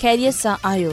ख़ैरियत 0.00 0.34
सां 0.34 0.54
आयो 0.70 0.90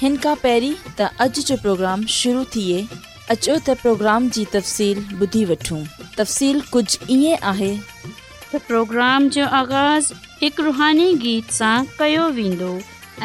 हिन 0.00 0.16
खां 0.24 0.34
पहिरीं 0.42 0.74
त 0.86 1.06
अॼु 1.24 1.44
जो 1.50 1.56
प्रोग्राम 1.62 2.04
शुरू 2.14 2.42
थिए 2.56 2.80
अचो 2.94 3.54
त 3.68 3.76
प्रोग्राम 3.82 4.26
जी 4.36 4.44
तफ़सील 4.54 4.98
ॿुधी 5.26 5.44
वठूं 5.50 5.78
तफ़सीलु 6.18 6.60
कुझु 6.74 7.08
ईअं 7.14 7.46
आहे 7.52 7.70
त 7.84 8.60
प्रोग्राम 8.66 9.28
जो 9.36 9.46
आगाज़ 9.60 10.12
हिकु 10.42 10.66
रुहानी 10.68 11.06
गीत 11.24 11.54
सां 11.60 11.72
कयो 12.02 12.26
वेंदो 12.40 12.70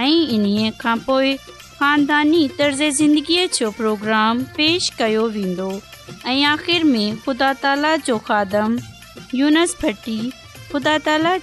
ऐं 0.05 0.15
इन्हीअ 0.37 0.71
खां 0.85 0.95
पोइ 1.09 1.35
ख़ानदानी 1.49 2.43
तर्ज़ 2.61 2.83
ज़िंदगीअ 3.01 3.49
जो 3.59 3.71
प्रोग्राम 3.81 4.43
पेश 4.61 4.89
कयो 5.01 5.27
वेंदो 5.35 5.69
ऐं 5.81 6.39
आख़िरि 6.53 6.89
में 6.93 7.19
फुदा 7.25 7.51
ताला 7.65 7.95
जो 8.09 8.17
खादम 8.31 8.79
यूनस 9.41 9.75
भटी 9.83 10.19
फुदा 10.71 10.97
ताला 11.11 11.37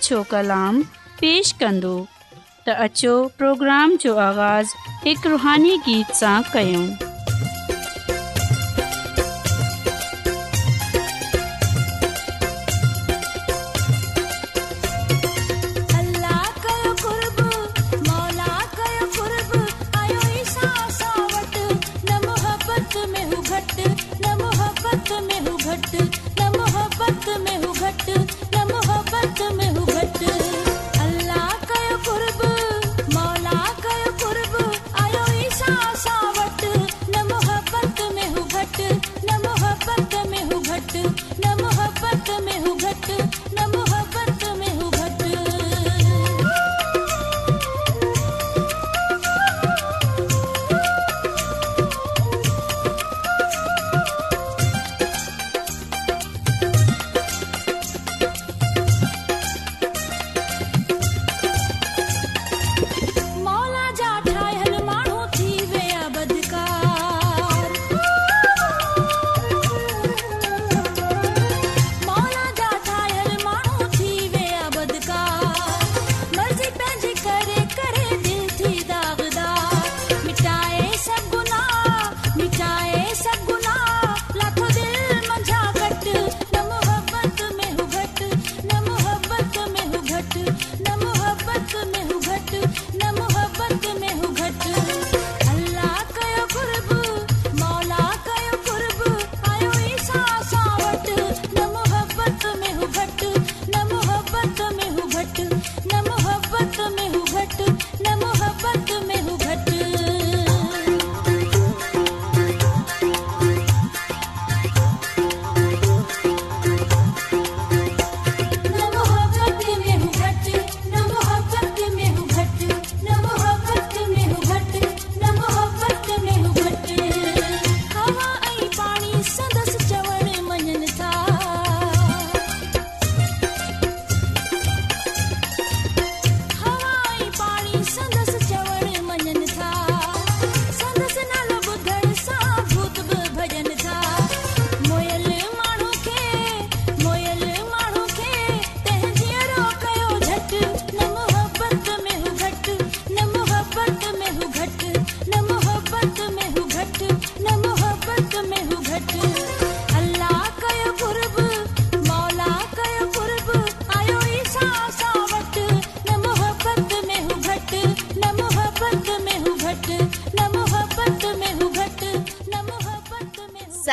त 2.67 2.75
अचो 2.89 3.15
प्रोग्राम 3.39 3.97
जो 4.05 4.15
आगाज 4.29 4.73
हिकु 5.05 5.29
रुहानी 5.37 5.77
गीत 5.89 6.17
सां 6.21 6.37
कयूं 6.53 6.87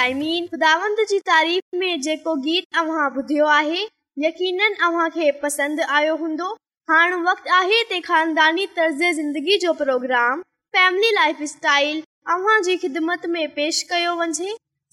साइमीन 0.02 0.46
खुदावंद 0.48 0.98
जी 1.10 1.18
तारीफ़ 1.26 1.76
में 1.80 2.02
जेको 2.02 2.34
गीत 2.44 2.78
अव्हां 2.78 3.02
ॿुधियो 3.18 3.46
आहे 3.56 3.82
यकीनन 4.20 4.76
अव्हां 4.86 5.84
आयो 5.98 6.16
हूंदो 6.22 6.46
हाणे 6.90 7.16
वक़्तु 7.26 7.52
आहे 7.58 8.00
ख़ानदानी 8.08 8.66
तर्ज़ 8.78 9.04
ज़िंदगी 9.18 9.58
जो 9.66 9.74
प्रोग्राम 9.82 10.40
फैमिली 10.78 11.12
लाइफ 11.18 11.44
स्टाइल 11.52 12.02
अव्हां 12.36 12.56
ख़िदमत 12.86 13.26
में 13.36 13.44
पेश 13.60 13.82
कयो 13.92 14.16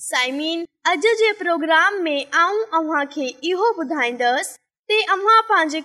साइमीन 0.08 0.64
अॼु 0.90 1.14
जे 1.22 1.30
प्रोग्राम 1.40 1.94
में 2.08 2.26
आऊं 2.42 2.60
अव्हां 2.80 3.04
खे 3.14 3.28
इहो 3.52 3.70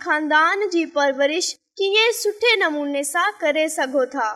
ख़ानदान 0.08 0.70
जी 0.76 0.84
परवरिश 1.00 1.54
कीअं 1.82 2.58
नमूने 2.66 3.04
सां 3.14 3.32
करे 3.46 3.68
था 4.18 4.28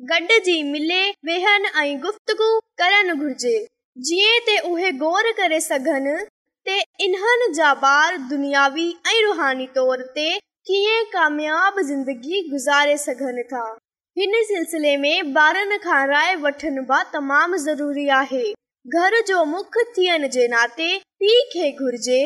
गु 0.00 0.06
करी 0.14 1.14
तिलसिले 1.24 1.24
में 14.96 15.34
ॿारनि 15.36 15.78
खां 15.84 16.06
राय 16.08 16.34
वठनि 16.36 16.84
तमामु 17.12 17.56
ज़रूरी 17.58 18.08
आहे 18.20 18.42
घर 18.86 19.20
जो 19.32 19.44
मुख 19.56 19.78
थियण 19.98 20.28
जे 20.38 20.46
नाते 20.56 20.96
पीउ 21.22 21.42
खे 21.56 21.70
घुरजे 21.82 22.22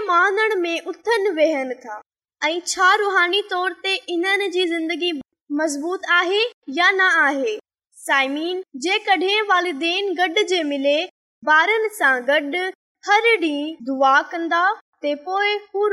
उथनि 0.00 1.30
वेहनि 1.40 1.74
था 1.86 2.00
छा 2.46 2.88
रुहानी 2.96 3.40
तौर 3.50 3.72
ते 3.82 3.94
इन 4.14 4.22
जी 4.50 4.64
ज़िंदगी 4.68 5.10
मज़बूत 5.60 6.02
आहे 6.16 6.42
या 6.76 6.90
न 6.90 7.00
आहे 7.00 7.56
दुआ 13.88 14.12
कंदा 14.34 14.62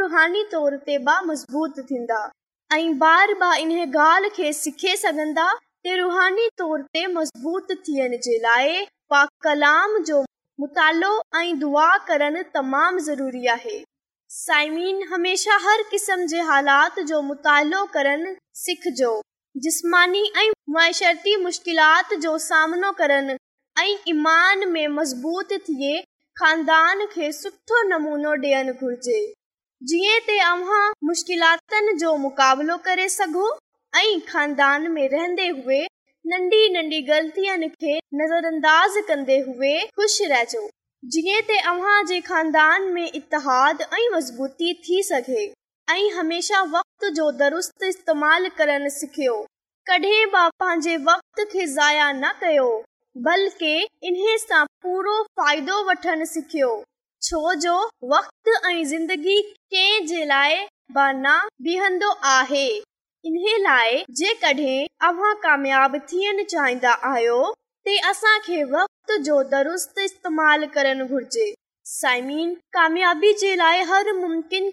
रुहानी 0.01 0.43
तोर 0.51 0.75
ते 0.85 0.97
मज़बूत 1.29 1.79
थींदा 1.89 2.21
ऐं 2.77 2.97
बार 2.99 3.33
बि 3.43 3.55
इन 3.61 3.71
ॻाल्हि 4.05 4.29
खे 4.35 4.53
सिखी 4.61 4.95
सघंदा 5.05 5.49
रुहानी 5.87 6.47
तौर 6.57 6.81
ते 6.93 7.05
मज़बूत 7.17 7.71
थियण 7.89 8.17
जे 8.29 8.37
लाइ 8.43 8.85
कलाम 9.15 9.97
जो 10.11 10.23
मुतालो 10.59 11.19
ऐं 11.41 11.59
दुआ 11.59 11.91
करण 12.07 12.41
तमामु 12.53 12.99
ज़रूरी 13.09 13.45
आहे 13.57 13.83
साइमीन 14.37 15.01
हमेशा 15.11 15.55
हर 15.63 15.81
क़िस्म 15.89 16.25
जे 16.27 16.39
हालात 16.47 16.97
जो 17.11 17.21
मुतालो 17.27 17.83
करणु 17.93 18.31
सिखजो 18.61 19.11
जिस्मानी 19.65 20.23
मुश्किलात 21.43 22.13
जो 22.25 22.37
सामनो 22.47 22.91
करण 22.99 23.35
ईमान 24.09 24.67
में 24.71 24.87
मज़बूत 24.97 25.53
थिए 25.69 26.01
खानदान 26.41 27.05
खे 27.13 27.31
सुठो 27.39 27.81
नमूनो 27.87 28.33
डि॒यणु 28.43 28.73
घुर्जे 28.73 29.19
जीअं 29.91 30.19
तव्हां 30.27 30.83
मुश्किलात 31.11 31.77
जो 32.03 32.15
मुकाबिलो 32.27 32.77
करे 32.89 33.07
सघो 33.17 33.49
ऐं 34.03 34.19
ख़ानदान 34.33 34.91
में 34.99 35.07
रहन्दे 35.15 35.47
हुई 35.61 35.83
नन्ढी 36.33 36.67
नंढी 36.77 37.01
ग़लतियुनि 37.13 37.69
खे 37.83 37.99
नज़र 38.23 38.53
अंदाज़ 38.53 38.99
कन्दे 39.11 39.43
हुशि 39.49 40.25
रहिजो 40.35 40.67
इतिहाद 43.15 43.81
ऐं 43.97 44.07
मज़बूती 44.13 44.71
थी 44.85 45.01
सघेशा 45.11 46.63
दस्तमाल 47.03 48.49
बल्कि 53.27 53.73
इन्हे 54.09 54.35
वठण 55.89 56.23
सिखियो 56.33 56.71
छो 57.27 57.53
जो 57.65 57.75
वक़्त 58.13 59.21
बाना 60.95 61.37
बीहंदो 61.67 62.11
आहे 62.35 62.65
इन 63.29 63.37
लाइ 63.67 64.03
जेकॾहिं 64.21 64.85
दुरुम 67.87 68.77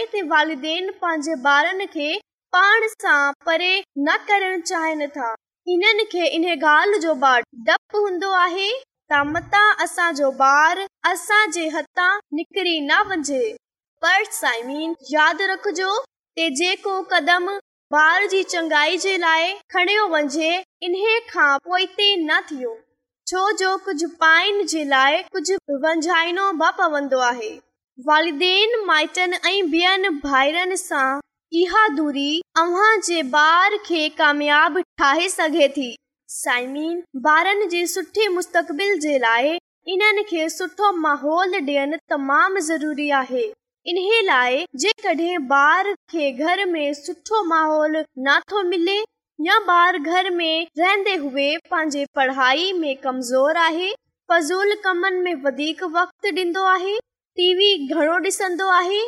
जेको 16.60 16.92
कदम 17.12 17.48
ॿार 17.96 18.26
जी 18.32 18.42
चङाई 18.44 18.98
जे 19.04 19.16
लाइ 19.18 19.52
खणियो 19.74 20.06
वञे 20.12 21.20
खां 21.30 21.50
पोयूं 21.68 22.74
छो 23.30 23.52
जो 23.62 23.76
कुझु 23.86 24.08
पाइण 24.20 24.66
जे 24.74 24.84
लाइ 24.94 25.22
कुझु 25.34 25.58
वंझाइणो 25.88 26.52
बि 26.62 26.70
पवंदो 26.78 27.18
आहे 27.32 27.50
मुस्तक़बिल 28.00 28.84
माहोल 40.98 41.60
डि॒यनि 41.66 41.98
तमाम 42.10 42.60
ज़रूरी 42.60 43.10
आहे 43.12 43.44
इन 43.86 43.98
लाइ 44.25 44.66
जेके 44.81 45.36
ॿार 45.60 45.94
खे 46.12 46.31
घर 46.31 46.66
में 46.72 46.94
सुठो 47.04 47.44
माहौल 47.50 48.04
नथो 48.30 48.63
मिले 48.69 48.98
या 49.48 49.60
ॿार 49.78 49.98
घर 50.00 50.30
में 50.40 50.68
रहन्दे 50.78 51.16
हुए 51.25 51.56
पंहिंजे 51.72 52.06
पढ़ाई 52.16 52.74
में 52.80 52.95
कमज़ोर 53.07 53.57
आहे 53.68 53.92
फज़ूल 54.31 54.74
कमन 54.86 55.13
में 55.25 55.34
वधीक 55.44 55.84
वक़्त 55.95 56.28
टी 57.42 57.88
घणो 57.94 58.14
ॾिसंदो 58.24 58.66
आहे 58.68 59.02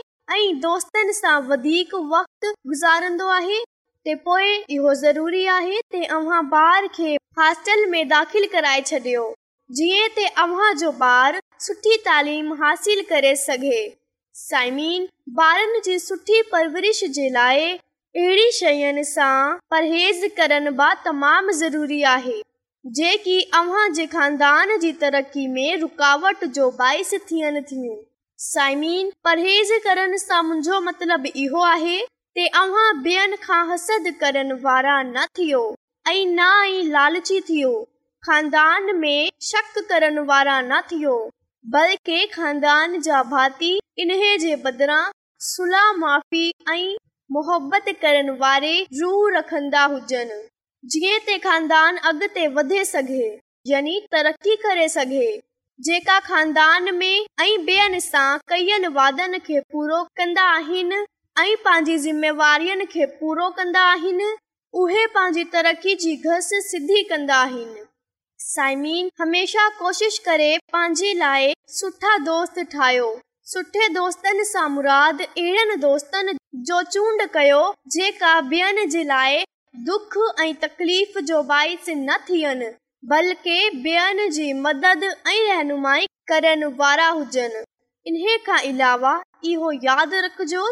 दाखिल 8.03 8.45
कराए 8.53 8.81
छॾियो 8.91 9.25
जीअं 9.77 10.53
हासिल 12.61 13.01
करे 13.09 13.35
सघे 13.45 13.81
साइमीन 14.47 15.05
ॿारनि 15.39 15.79
जी 15.85 15.97
सुठी 16.07 16.41
परवरिश 16.51 17.03
जे 17.15 17.27
लाइ 17.33 17.69
अहिड़ी 17.73 18.51
शयुनि 18.59 19.03
सां 19.11 19.35
परहेज़ 19.71 20.25
करण 20.37 20.69
बि 20.77 20.89
तमामु 21.05 21.57
ज़रूरी 21.63 22.01
आहे 22.15 22.39
जेकी 23.01 23.39
खानदान 24.13 24.77
जी 24.85 24.91
तरक़ी 25.01 25.45
में 25.57 25.75
रुकावट 25.81 26.45
जो 26.59 26.69
बाहि 26.79 27.17
थियनि 27.29 27.61
थियूं 27.71 27.97
साइमीन 28.43 29.11
परहेज़ 29.23 29.71
करण 29.83 30.15
सां 30.17 30.41
मुंहिंजो 30.43 30.79
मतलब 30.81 31.25
इहो 31.41 31.61
आहे 31.71 31.97
न 36.27 36.47
ई 36.67 36.81
लालची 36.93 37.39
थियो 37.49 37.73
बल्कि 41.75 42.17
जा 43.07 43.21
भाती 43.35 43.71
इन्हे 44.05 44.31
जे 44.45 44.55
बदिरां 44.65 45.01
सुलह 45.49 45.91
माफ़ी 46.05 46.43
ऐं 46.69 46.95
मुहबत 47.37 47.93
करण 48.05 48.35
वारे 48.43 48.73
रू 49.01 49.11
रखंदा 49.37 49.85
हुजनि 49.95 50.41
जीअं 50.97 51.21
त 51.29 51.37
खानदान 51.47 52.03
अगि॒ 52.15 52.49
वधी 52.59 54.55
करे 54.67 54.89
सघे 54.97 55.27
जेका 55.83 56.17
खानदान 56.19 56.93
में 56.95 57.27
ऐं 57.41 57.57
ॿियनि 57.61 57.99
सां 58.01 58.37
कयल 58.49 58.85
वादनि 58.95 59.37
खे 59.45 59.59
पूरो 59.71 60.01
कंदा 60.17 60.41
आहिनि 60.57 60.95
ऐं 61.41 61.55
पंहिंजी 61.67 61.97
ज़िमेवारियुनि 62.03 62.85
खे 62.91 63.05
पूरो 63.21 63.47
कंदा 63.59 63.81
आहिनि 63.93 64.27
उहे 64.81 65.05
पंहिंजी 65.15 65.43
तरक़ी 65.55 65.95
जी 66.03 66.15
घस 66.25 66.49
सिधी 66.69 67.01
कंदा 67.11 67.37
आहिनि 67.45 67.81
साइमी 68.47 69.09
हमेशह 69.21 69.69
कोशिश 69.79 70.17
करे 70.25 70.49
पंहिंजे 70.73 71.13
लाइ 71.23 71.53
सुठा 71.79 72.17
दोस्त 72.25 72.59
ठाहियो 72.73 73.09
सुठे 73.53 73.87
दोस्तनि 73.93 74.43
सां 74.53 74.69
मुराद 74.75 75.21
अहिड़नि 75.27 75.75
दोस्तनि 75.87 76.33
जी 76.69 76.83
चूंड 76.91 77.27
कयो 77.39 77.63
जेका 77.97 78.37
ॿियनि 78.53 78.85
जे 78.97 79.03
लाइ 79.15 79.43
दुख 79.91 80.15
ऐं 80.45 80.53
तकलीफ़ 80.67 81.19
जो 81.33 81.41
बाइस 81.53 81.89
न 81.97 82.17
थियनि 82.29 82.71
बलके 83.09 84.53
महनुमाई 84.61 86.05
करण 86.31 86.63
वारा 86.79 87.07
हुजनि 87.09 87.63
इन 88.07 88.37
खां 88.45 88.57
अलावा 88.71 89.13
इहो 89.51 89.71
यादि 89.83 90.19
रखजो 90.25 90.65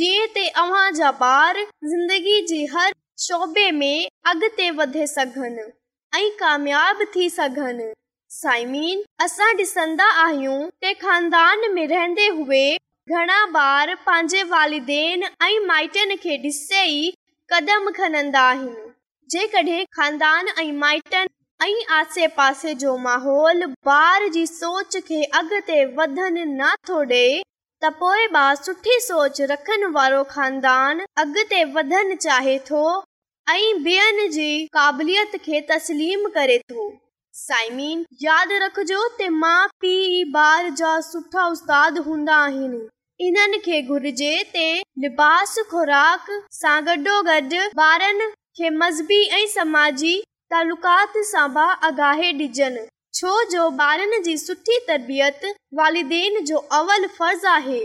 जीअं 0.00 1.10
बार 1.20 1.64
ज़िंदगी 1.94 2.66
शोबे 3.26 3.70
में 3.82 4.06
अॻिते 4.28 4.70
वधे 4.82 5.06
सघनि 5.16 5.70
ऐं 6.16 6.28
कामयाब 6.40 7.00
थी 7.14 7.28
सघनि 7.30 7.92
घणा 13.10 13.38
बार 13.54 13.94
पंहिंजे 14.06 14.42
जेकॾहिं 19.32 19.86
माहौल 23.06 24.28
जी 24.34 24.46
सोच 24.46 24.96
खे 25.08 25.22
अॻिते 25.40 25.84
वधण 25.96 26.38
न 26.60 26.68
थो 26.88 27.02
ॾे 27.10 27.26
त 27.84 27.92
पोइ 28.04 28.26
सुठी 28.62 29.00
सोच 29.08 29.40
रखण 29.54 29.84
वारो 29.98 30.22
ख़ानदान 30.34 31.04
अॻिते 31.24 31.64
वधण 31.74 32.14
चाहे 32.26 32.58
थो 32.70 32.84
ऐं 33.50 33.72
ॿियनि 33.84 34.26
जी 34.32 34.66
क़ाबिलियत 34.74 35.34
खे 35.44 35.60
तस्लीम 35.70 36.24
करे 36.34 36.56
थो 36.70 36.84
साइमीन 37.40 38.04
यादि 38.22 38.58
रखजो 38.62 39.00
त 39.18 39.26
माउ 39.40 39.66
पीउ 39.84 40.38
ॿार 40.44 40.70
जा 40.80 40.92
सुठा 41.08 41.44
उस्ताद 41.56 41.98
हूंदा 42.06 42.36
आहिनि 42.44 42.80
इन्हनि 43.26 43.58
खे 43.66 43.82
घुर्जे 43.90 44.30
ते 44.54 44.64
लिबास 45.04 45.52
खुराक 45.74 46.30
सां 46.60 46.72
गॾोगॾु 46.86 47.66
ॿारनि 47.90 48.30
खे 48.60 48.70
मज़बी 48.80 49.20
ऐं 49.40 49.44
समाजी 49.58 50.14
तालुकात 50.54 51.22
सां 51.34 51.46
बि 51.58 51.68
आगाह 51.90 52.26
डि॒जनि 52.40 52.86
छो 53.20 53.38
जो 53.56 53.70
ॿारनि 53.88 54.22
जी 54.30 54.38
सुठी 54.48 54.80
तबियत 54.88 55.50
वालिदेन 55.82 56.44
जो 56.52 56.68
अवल 56.80 57.06
फर्ज़ु 57.20 57.48
आहे 57.58 57.84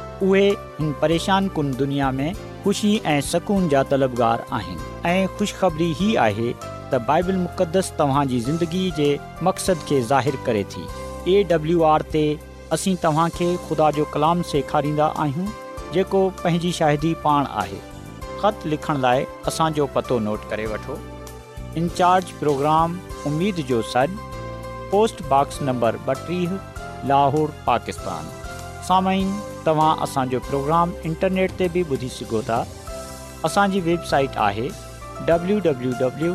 उहे 0.23 0.47
हिन 0.49 0.91
परेशान 1.01 1.47
कुन 1.55 1.73
दुनिया 1.75 2.11
में 2.11 2.33
ख़ुशी 2.63 2.95
ऐं 3.07 3.19
सुकून 3.31 3.67
जा 3.69 3.81
तलबगार 3.91 4.45
आहिनि 4.53 5.09
ऐं 5.09 5.27
ख़ुशख़बरी 5.37 5.89
ई 6.11 6.15
आहे 6.25 6.51
त 6.53 7.03
बाइबिल 7.07 7.35
मुक़दस 7.45 7.93
तव्हांजी 7.99 8.39
ज़िंदगी 8.47 8.89
जे 8.97 9.07
मक़सद 9.43 9.85
खे 9.89 10.01
ज़ाहिर 10.09 10.35
करे 10.45 10.63
थी 10.75 10.85
ए 11.35 11.43
डब्लू 11.51 11.81
आर 11.93 12.01
ते 12.15 12.23
असीं 12.77 12.95
तव्हांखे 13.03 13.55
ख़ुदा 13.67 13.89
जो 13.99 14.05
कलाम 14.13 14.41
सेखारींदा 14.51 15.05
आहियूं 15.25 15.47
जेको 15.93 16.23
पंहिंजी 16.43 16.71
शाहिदी 16.81 17.13
पाण 17.23 17.45
आहे 17.63 17.79
ख़त 18.41 18.67
लिखण 18.75 18.99
लाइ 19.07 19.25
असांजो 19.47 19.85
पतो 19.95 20.19
नोट 20.27 20.49
करे 20.49 20.65
वठो 20.75 20.99
इनचार्ज 21.83 22.31
प्रोग्राम 22.43 22.97
उमेद 23.33 23.65
जो 23.73 23.81
सॾु 23.93 24.17
पोस्ट 24.91 25.23
बॉक्स 25.29 25.61
नंबर 25.71 25.97
ॿटीह 26.15 26.57
लाहौर 27.11 27.53
पाकिस्तान 27.67 28.37
तव्हां 29.65 29.95
असांजो 30.03 30.39
प्रोग्राम 30.47 30.89
इंटरनेट 31.09 31.51
ते 31.59 31.67
बि 31.73 31.81
ॿुधी 31.89 32.07
सघो 32.15 32.39
था 32.47 32.55
असांजी 33.47 33.79
वेबसाइट 33.83 34.33
आहे 34.45 34.65
नाले 35.29 36.25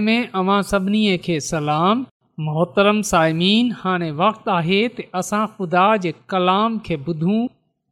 में 0.00 0.50
सभिनी 0.72 1.02
खे 1.24 1.38
सलाम 1.50 1.96
मोहतरम 2.50 3.00
साइमीन 3.12 3.64
हाणे 3.84 4.10
वक़्तु 4.22 4.50
आहे 4.58 4.82
त 4.98 5.08
असां 5.22 5.42
ख़ुदा 5.56 5.86
जे 6.04 6.12
कलाम 6.34 6.78
खे 6.84 6.96
ॿुधूं 7.08 7.40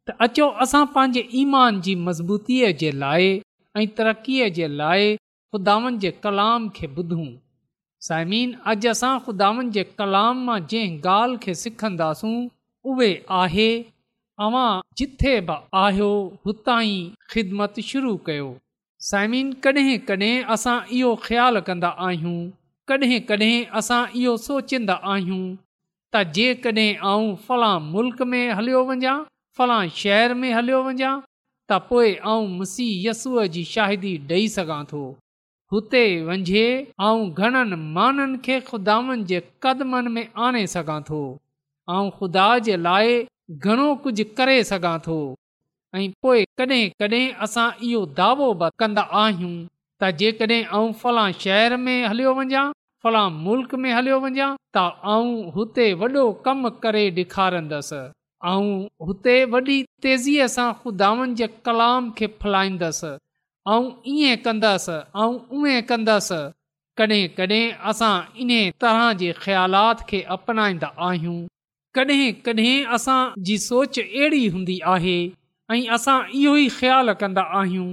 त 0.06 0.08
अचो 0.24 0.46
असां 0.62 0.84
पंहिंजे 0.94 1.22
ईमान 1.40 1.80
जी 1.84 1.94
मज़बूतीअ 2.06 2.68
जे 2.82 2.90
लाइ 3.02 3.26
ऐं 3.80 3.86
तरक़ीअ 3.98 4.48
जे 4.58 4.66
लाइ 4.80 5.10
ख़ुदानि 5.54 5.98
जे 6.04 6.10
कलाम 6.24 6.68
खे 6.78 6.86
ॿुधूं 7.00 7.26
साइमिन 8.08 8.54
अॼु 8.72 8.90
असां 8.92 9.12
ख़ुदावन 9.26 9.70
जे 9.76 9.82
कलाम 10.00 10.38
मां 10.50 10.58
जंहिं 10.72 10.94
ॻाल्हि 11.14 11.36
खे 11.44 11.54
सिखंदासूं 11.62 12.36
उहे 12.92 13.10
आहे 13.42 13.68
जिथे 14.98 15.32
बि 15.48 15.56
आहियो 15.80 16.10
हुतां 16.46 16.78
ई 16.84 16.94
ख़िदमत 17.32 17.80
शुरू 17.88 18.12
कयो 18.28 18.46
साइमिन 19.08 19.52
कॾहिं 19.66 19.90
कॾहिं 20.10 20.34
असां 20.54 20.78
इहो 21.00 21.10
ख़्यालु 21.26 21.60
कंदा 21.66 21.90
आहियूं 22.06 22.38
कॾहिं 22.92 23.20
कॾहिं 23.32 23.58
असां 23.82 24.00
इहो 24.22 24.32
सोचींदा 24.46 24.96
आहियूं 25.14 25.44
त 26.14 26.22
जेकॾहिं 26.38 26.88
आऊं 27.12 27.34
फलां 27.48 27.76
मुल्क 27.96 28.22
में 28.32 28.44
हलियो 28.60 28.82
वञा 28.92 29.14
फलां 29.58 29.84
शहर 30.00 30.32
में 30.40 30.52
हलियो 30.54 30.82
वञा 30.88 31.10
त 31.70 31.76
पोइ 31.88 32.10
ऐं 32.32 32.42
मुसीहयसूअ 32.58 33.46
जी 33.56 33.62
शाहिदी 33.72 34.12
ॾेई 34.32 34.44
सघां 34.56 34.76
थो 34.92 35.00
हुते 35.72 36.02
वञे 36.28 36.60
ऐं 37.08 37.18
घणनि 37.46 37.76
माननि 37.98 38.38
खे 38.46 38.58
ख़ुदानि 38.70 39.16
जे 39.32 39.40
कदमनि 39.66 40.12
में 40.16 40.26
आणे 40.48 40.62
सघां 40.74 41.00
थो 41.08 41.22
ऐं 41.96 42.04
ख़ुदा 42.20 42.46
जे 42.68 42.76
लाइ 42.86 43.18
घणो 43.64 43.88
कुझु 44.06 44.24
करे 44.40 44.56
सघां 44.70 44.96
थो 45.08 45.18
ऐं 45.98 46.06
पोइ 46.26 46.44
कॾहिं 46.62 46.82
कॾहिं 47.02 47.24
असां 47.48 47.68
इहो 47.90 48.04
दावो 48.20 48.52
बि 48.62 48.70
कंदा 48.82 49.04
आहियूं 49.22 49.54
त 50.02 50.12
जेकॾहिं 50.22 50.84
फलां 51.02 51.26
शहर 51.46 51.76
में 51.88 51.96
हलियो 52.12 52.34
वञा 52.40 52.64
फलां 53.04 53.26
मुल्क 53.42 53.74
में 53.84 53.92
हलियो 53.98 54.20
वञा 54.28 54.48
त 54.78 54.88
आऊं 55.16 55.34
हुते 55.58 55.92
वॾो 56.04 56.24
कमु 56.48 56.74
करे 56.86 57.04
ॾेखारींदसि 57.24 58.02
ऐं 58.48 58.88
हुते 59.06 59.34
वॾी 59.52 59.82
तेज़ीअ 60.02 60.46
सां 60.50 60.72
खुदानि 60.82 61.34
जे 61.38 61.46
कलाम 61.66 62.10
खे 62.18 62.26
फैलाईंदसि 62.42 63.08
ऐं 63.72 63.84
ईअं 64.12 64.36
कंदसि 64.44 64.92
ऐं 65.20 65.26
उहे 65.56 65.80
कंदसि 65.90 66.38
कॾहिं 66.98 67.28
कॾहिं 67.36 67.64
असां 67.90 68.14
इन 68.44 68.50
तरह 68.80 69.12
जे 69.22 69.32
ख़्यालात 69.42 70.06
खे 70.08 70.20
अपनाईंदा 70.38 70.88
आहियूं 71.08 71.40
कॾहिं 71.94 72.32
कॾहिं 72.46 72.86
असांजी 72.96 73.56
सोच 73.68 73.98
अहिड़ी 74.00 74.46
हूंदी 74.56 74.78
आहे 74.94 75.18
ऐं 75.74 75.82
असां 75.96 76.18
इहो 76.40 76.56
ई 76.56 76.68
ख़्यालु 76.78 77.14
कंदा 77.20 77.42
आहियूं 77.60 77.90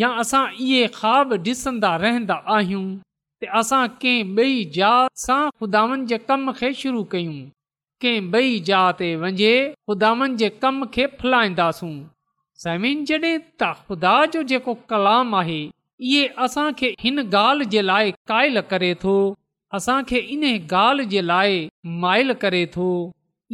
या 0.00 0.08
असां 0.24 0.44
इहे 0.68 0.86
ख़्वाब 0.98 1.34
ॾिसंदा 1.48 1.90
रहंदा 2.04 2.34
आहियूं 2.58 2.86
त 3.42 3.48
असां 3.62 3.82
कंहिं 4.02 4.30
ॿेई 4.36 4.64
जात 4.78 5.10
सां 5.26 6.04
जे 6.12 6.18
कम 6.30 6.52
खे 6.62 6.72
शुरू 6.84 7.02
कयूं 7.16 7.36
कंहिं 8.04 8.32
ॿई 8.32 8.60
जुदानि 9.48 10.34
जे 10.42 10.48
कम 10.62 10.84
खे 10.94 11.04
फैलाईंदासूं 11.20 11.90
ज़मीन 12.64 13.04
जॾहिं 13.10 13.36
त 13.38 13.70
ख़ुदा 13.82 14.14
जो 14.34 14.42
जेको 14.52 14.74
कलाम 14.92 15.34
आहे 15.40 15.58
इहे 16.10 16.22
असांखे 16.46 16.90
हिन 17.02 17.24
ॻाल्हि 17.40 17.66
जे 17.74 17.82
लाइ 17.90 18.10
क़ाइल 18.30 18.60
करे 18.72 18.90
थो 19.04 19.14
असांखे 19.80 20.22
इन 20.36 20.44
ॻाल्हि 20.54 21.06
जे 21.14 21.20
लाइ 21.32 21.54
माइल 22.06 22.32
करे 22.46 22.64
थो 22.76 22.88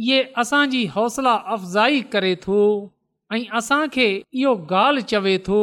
इहे 0.07 0.21
असांजी 0.43 0.85
हौसला 0.95 1.33
अफ़ज़ाई 1.57 2.01
करे 2.15 2.35
थो 2.47 2.59
ऐं 3.35 3.43
असां 3.61 3.81
खे 3.97 4.07
इहो 4.39 4.55
ॻाल्हि 4.83 5.03
चवे 5.13 5.37
थो 5.49 5.61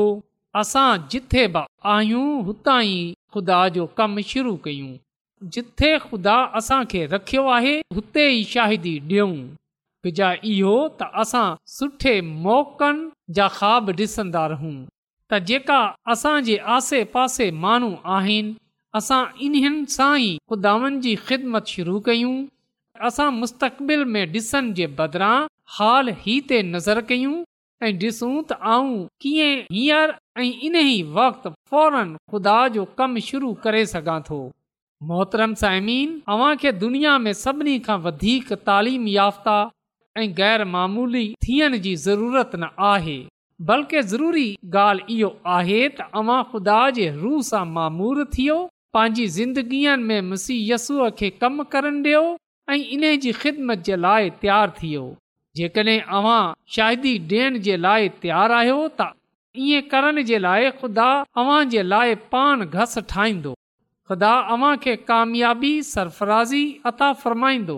असां 0.63 0.91
जिथे 1.15 1.47
बि 1.59 1.65
आहियूं 1.97 2.27
हुतां 2.51 2.81
ई 2.83 3.03
ख़ुदा 3.35 3.61
जो 3.79 3.87
कमु 4.03 4.27
शुरू 4.35 4.57
कयूं 4.69 4.93
जिथे 5.53 5.97
ख़ुदा 6.03 6.35
असांखे 6.59 7.05
रखियो 7.07 7.47
आहे 7.55 7.75
हुते 7.95 8.23
ई 8.35 8.43
शाहिदी 8.51 8.95
ॾियूं 9.11 9.33
विझा 10.05 10.31
इहो 10.53 10.77
त 11.01 11.09
असां 11.23 11.49
सुठे 11.73 12.15
मौक़नि 12.47 13.35
जा 13.39 13.49
ख़्वाब 13.59 13.91
ॾिसंदा 13.99 14.47
रहूं 14.53 14.73
त 15.33 15.41
जेका 15.51 15.79
असांजे 16.15 16.57
आसे 16.77 17.03
पासे 17.17 17.51
माण्हू 17.65 17.91
आहिनि 18.17 18.55
असां 19.01 19.23
इन्हनि 19.49 19.85
सां 19.97 20.13
ई 20.31 20.37
खुदानि 20.53 21.01
जी 21.09 21.15
ख़िदमत 21.27 21.69
शुरू 21.75 21.99
कयूं 22.09 22.37
असां 23.11 23.31
मुस्तक़बिल 23.43 24.05
में 24.15 24.25
ॾिसण 24.35 24.73
जे 24.81 24.87
बदिरां 25.03 25.37
हाल 25.79 26.13
ई 26.27 26.41
ते 26.53 26.63
नज़र 26.75 27.01
कयूं 27.13 27.37
ऐं 27.87 27.93
ॾिसूं 28.07 28.35
त 28.49 28.63
आऊं 28.77 28.97
कीअं 29.27 29.53
हींअर 29.73 30.19
ऐं 30.39 30.53
इन 30.71 30.83
ई 30.99 31.03
फौरन 31.75 32.17
ख़ुदा 32.31 32.59
जो 32.79 32.89
कमु 33.03 33.27
शुरू 33.31 33.53
करे 33.67 33.85
मोहतरम 35.05 35.55
साइमीन 35.61 36.21
अव्हांखे 36.33 36.71
दुनिया 36.83 37.17
में 37.23 37.33
सभिनी 37.45 37.79
खां 37.87 37.97
वधीक 38.03 38.53
तालीम 38.69 39.07
याफ़्ता 39.09 39.57
ऐं 40.19 40.65
मामूली 40.73 41.25
थियण 41.47 41.77
जी 41.87 41.95
ज़रूरत 42.05 42.51
न 42.57 42.69
आहे 42.91 43.19
बल्कि 43.71 44.01
ज़रूरी 44.13 44.47
ॻाल्हि 44.75 45.17
इहो 45.17 45.29
आहे 45.57 45.89
त 45.99 46.07
अव्हां 46.21 46.43
ख़ुदा 46.53 46.79
जे 46.99 47.09
रूह 47.19 47.41
सां 47.49 47.65
मामूर 47.73 48.23
थियो 48.37 48.57
पंहिंजी 48.97 49.27
ज़िंदगीअ 49.37 49.97
में 50.09 50.21
मुसीयसूअ 50.31 51.11
खे 51.19 51.31
कमु 51.45 51.65
करणु 51.77 52.01
ॾियो 52.09 52.23
ऐं 52.75 52.81
इन 52.97 53.05
जी 53.27 53.33
ख़िदमत 53.43 53.85
जे 53.91 53.97
लाइ 54.07 54.31
तयारु 54.43 54.73
थियो 54.81 55.05
जेकड॒हिं 55.61 55.99
अव्हां 56.21 56.41
शाहिदी 56.79 57.15
ॾियण 57.35 57.59
जे 57.69 57.77
लाइ 57.89 58.09
तयारु 58.25 58.59
आहियो 58.63 58.81
त 59.03 59.13
करण 59.93 60.23
जे 60.33 60.39
लाइ 60.49 60.71
ख़ुदा 60.81 61.11
अव्हां 61.45 61.63
जे 61.77 61.87
लाइ 61.93 62.15
पान 62.37 62.69
घस 62.71 62.99
ठाहींदो 63.15 63.55
ख़ुदा 64.09 64.33
अव्हां 64.55 64.75
खे 64.83 64.93
कामयाबी 65.09 65.71
सरफराज़ी 65.95 66.63
अता 66.91 67.07
फ़र्माईंदो 67.23 67.77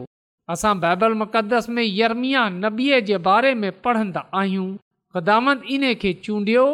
असां 0.55 0.73
बाइबल 0.83 1.13
मुक़दस 1.21 1.69
में 1.77 1.83
यर्मिया 2.01 2.43
नबीअ 2.65 2.99
जे 3.11 3.19
बारे 3.29 3.53
में 3.61 3.71
पढ़ंदा 3.87 4.23
आहियूं 4.41 4.67
ख़दामंद 5.17 5.63
इन 5.77 5.87
खे 6.03 6.13
चूंडियो 6.27 6.65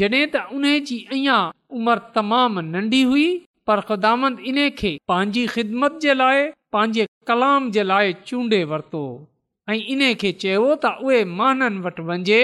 जॾहिं 0.00 0.22
त 0.32 0.42
उन 0.58 0.64
जी 0.90 0.96
अञां 1.16 1.38
उमिरि 1.80 2.06
तमामु 2.16 2.64
नंढी 2.70 3.02
हुई 3.10 3.26
पर 3.70 3.80
ख़ुदामंद 3.90 4.40
इन 4.52 4.62
खे 4.80 4.94
पंहिंजी 5.14 5.44
ख़िदमत 5.58 6.00
जे 6.06 6.14
लाइ 6.22 6.48
पंहिंजे 6.76 7.06
कलाम 7.32 7.70
जे 7.76 7.86
लाइ 7.92 8.16
चूंडे 8.30 8.62
वरितो 8.72 9.04
ऐं 9.72 9.80
इन 9.96 10.08
खे 10.24 10.32
चयो 10.44 10.64
त 10.74 10.96
उहे 11.08 11.20
माननि 11.42 11.84
वटि 11.88 12.08
वञे 12.12 12.42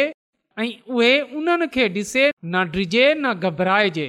ऐं 0.61 0.71
उहे 0.99 1.13
उन्हनि 1.41 1.73
खे 1.79 1.91
ॾिसे 2.01 2.29
न 2.31 2.71
डिजे 2.79 3.05
न 3.27 3.39
घबराइजे 3.49 4.07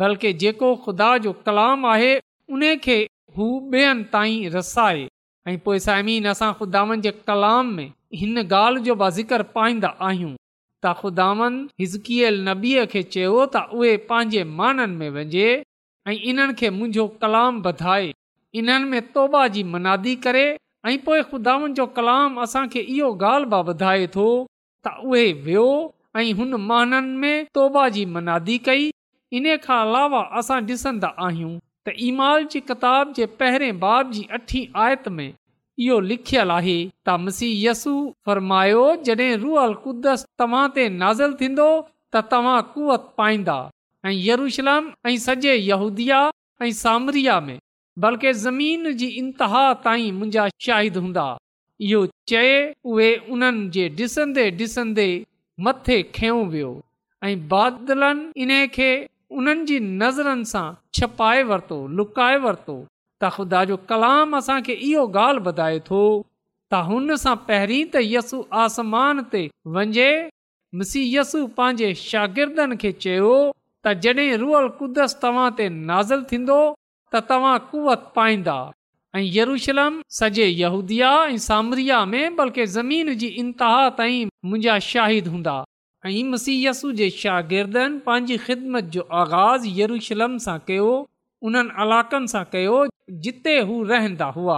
बल्कि 0.00 0.32
जेको 0.42 0.74
ख़ुदा 0.84 1.08
जो 1.24 1.32
कलाम 1.46 1.84
आहे 1.94 2.12
उन 2.54 2.62
खे 2.84 2.96
हू 3.38 3.46
ॿियनि 3.74 4.04
ताईं 4.14 4.48
रसाए 4.54 5.02
ऐं 5.48 5.58
पोइ 5.64 5.78
साइमीन 5.86 6.24
असां 6.30 6.50
خداون 6.58 7.00
जे 7.04 7.10
कलाम 7.28 7.66
में 7.76 7.92
हिन 8.20 8.38
ॻाल्हि 8.42 8.82
जो 8.88 8.94
बि 9.02 9.10
ज़िकर 9.18 9.42
पाईंदा 9.56 9.88
आहियूं 10.08 10.32
त 10.34 10.94
ख़ुदावन 11.00 11.58
हिज़कीअ 11.80 12.30
नबीअ 12.48 12.84
खे 12.94 13.02
चयो 13.14 13.46
त 13.54 13.56
उहे 13.78 13.92
पंहिंजे 14.10 14.42
माननि 14.60 14.96
में 15.02 15.10
वञे 15.18 15.48
ऐं 16.08 16.14
इन्हनि 16.32 16.54
खे 16.62 16.70
मुंहिंजो 16.78 17.06
कलाम 17.24 17.62
वधाए 17.68 18.10
इन्हनि 18.62 18.90
में 18.94 19.06
तोबा 19.18 19.46
जी 19.56 19.62
मनादी 19.74 20.16
करे 20.26 20.44
ऐं 20.86 20.96
पोइ 21.08 21.22
खुदावन 21.34 21.74
जो 21.80 21.86
कलाम 22.00 22.40
असांखे 22.48 22.84
इहो 22.96 23.12
ॻाल्हि 23.22 23.50
बि 23.54 23.62
वधाए 23.70 24.08
थो 24.18 24.26
त 24.88 24.96
उहे 25.12 25.24
वियो 25.48 25.68
ऐं 26.22 26.28
हुन 26.42 26.60
माननि 26.68 27.16
में 27.24 27.46
तोबा 27.60 27.88
जी 27.98 28.04
मनादी 28.18 28.58
कई 28.68 28.84
इन 29.36 29.46
खां 29.64 29.76
अलावा 29.86 30.20
असां 30.38 30.60
ॾिसंदा 30.66 31.08
आहियूं 31.26 31.52
त 31.86 31.92
इमाल 32.08 32.40
जी 32.50 32.60
किताब 32.68 33.12
जे 33.16 33.24
पहिरें 33.38 33.78
बाब 33.84 34.10
जी 34.14 34.22
अठी 34.36 34.60
आयत 34.84 35.04
में 35.16 35.28
इहो 35.84 35.96
लिखियलु 36.10 36.52
आहे 36.58 36.78
यसू 37.64 37.92
फरमायो 38.26 38.84
कुदस 39.86 40.20
तव्हां 40.42 40.64
ते 40.76 40.84
नाज़िल 41.02 41.32
थींदो 41.40 41.66
त 42.16 42.22
तव्हां 42.34 42.60
कुवत 42.74 43.06
पाईंदा 43.22 43.56
ऐं 44.08 44.12
यरूशलम 44.28 44.84
ऐं 45.12 45.16
सॼे 45.26 45.54
ऐं 46.62 46.70
सामरिया 46.82 47.36
में 47.48 47.56
बल्कि 48.04 48.32
ज़मीन 48.46 48.92
जी 49.00 49.06
इंतिहा 49.24 49.62
ताईं 49.86 50.12
मुंहिंजा 50.18 50.44
शाहिद 50.66 50.96
हूंदा 51.04 51.26
इहो 51.88 52.00
चए 52.30 52.52
उहे 52.92 53.10
उन्हनि 53.36 53.64
जे 53.76 53.88
ॾिसंदे 54.04 54.44
ॾिसंदे 54.62 55.08
मथे 55.66 55.98
खयो 56.18 56.38
वियो 56.54 56.72
ऐं 57.28 57.34
बादलनि 57.54 58.32
इन 58.44 58.52
खे 58.78 58.90
उन्हनि 59.40 59.64
जी 59.68 59.78
नज़रनि 60.02 60.44
सां 60.50 60.66
छपाए 60.98 61.38
वरितो 61.50 61.76
लुकाए 62.00 62.36
वरितो 62.44 62.74
त 62.84 63.30
ख़ुदा 63.36 63.62
जो 63.70 63.76
कलाम 63.92 64.36
असांखे 64.38 64.74
इहो 64.88 65.06
ॻाल्हि 65.22 65.42
ॿुधाए 65.52 65.78
थो 65.88 66.02
त 66.02 66.82
हुन 66.90 67.16
सां 67.22 67.34
पहिरीं 67.48 67.80
त 67.88 68.02
यसु 68.08 68.38
आसमान 68.66 69.22
ते 69.32 69.42
वञे 69.76 70.10
मिसी 70.82 71.02
यसु 71.16 71.42
पंहिंजे 71.58 71.90
शागिर्दनि 72.04 72.78
खे 72.84 72.92
चयो 73.06 73.34
त 73.86 74.14
रुअल 74.44 74.68
कुदस 74.82 75.18
तव्हां 75.26 75.48
ते 75.62 75.68
नाज़िल 75.90 76.24
थींदो 76.34 76.60
त 76.70 77.26
तव्हां 77.34 77.56
कुवत 77.74 78.08
पाईंदा 78.18 78.56
ऐं 79.18 79.26
यरूशलम 79.38 80.00
सॼे 80.20 80.46
यहूदिया 80.60 81.10
ऐं 81.32 81.36
सामरिया 81.50 81.98
में 82.14 82.24
बल्कि 82.42 82.68
ज़मीन 82.78 83.14
जी 83.24 83.28
इंतिहा 83.44 83.82
ताईं 84.02 84.32
मुंहिंजा 84.50 84.78
शाहिद 84.92 85.26
हूंदा 85.34 85.58
ऐं 86.06 86.22
मुसीयसु 86.30 86.90
जे 86.96 87.08
शागिर्दनि 87.10 87.98
पंहिंजी 88.06 88.36
ख़िदमत 88.46 88.84
जो 88.94 89.02
आगाज़ 89.20 89.62
यरूशलम 89.80 90.36
सां 90.46 90.56
कयो 90.66 90.88
उन्हनि 91.48 91.70
इलाक़नि 91.84 92.28
सां 92.32 92.42
कयो 92.54 92.74
जिते 93.26 93.54
हू 93.68 93.78
रहंदा 93.92 94.24
हुआ 94.38 94.56